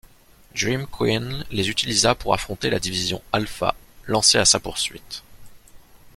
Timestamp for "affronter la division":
2.33-3.21